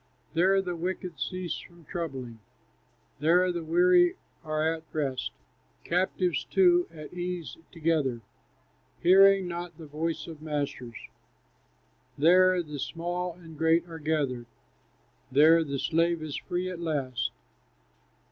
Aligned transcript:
"There 0.33 0.63
the 0.63 0.75
wicked 0.75 1.19
cease 1.19 1.59
from 1.59 1.85
troubling, 1.85 2.39
There 3.19 3.51
the 3.51 3.63
weary 3.63 4.15
are 4.43 4.73
at 4.73 4.81
rest; 4.91 5.29
Captives 5.83 6.43
too 6.45 6.87
at 6.91 7.13
ease 7.13 7.55
together, 7.71 8.21
Hearing 9.03 9.47
not 9.47 9.77
the 9.77 9.85
voice 9.85 10.25
of 10.25 10.41
masters. 10.41 10.97
There 12.17 12.63
the 12.63 12.79
small 12.79 13.33
and 13.33 13.55
great 13.55 13.87
are 13.87 13.99
gathered, 13.99 14.47
There 15.31 15.63
the 15.63 15.77
slave 15.77 16.23
is 16.23 16.35
free 16.35 16.67
at 16.67 16.79
last." 16.79 17.29